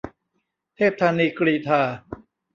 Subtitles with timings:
[0.75, 1.81] เทพธานีกรีฑา